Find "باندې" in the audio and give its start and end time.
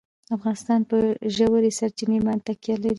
2.25-2.43